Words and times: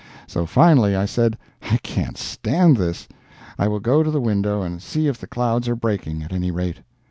So, 0.25 0.47
finally, 0.47 0.95
I 0.95 1.05
said: 1.05 1.37
I 1.61 1.77
can't 1.83 2.17
stand 2.17 2.75
this; 2.77 3.07
I 3.59 3.67
will 3.67 3.79
go 3.79 4.01
to 4.01 4.09
the 4.09 4.19
window 4.19 4.63
and 4.63 4.81
see 4.81 5.05
if 5.05 5.19
the 5.19 5.27
clouds 5.27 5.67
are 5.69 5.75
breaking, 5.75 6.23
at 6.23 6.33
any 6.33 6.49
rate. 6.49 6.77